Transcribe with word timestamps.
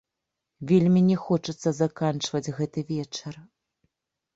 Вельмі 0.71 1.01
не 1.11 1.17
хочацца 1.25 1.69
заканчваць 1.83 2.45
гэты 2.59 2.79
вечар. 2.93 3.33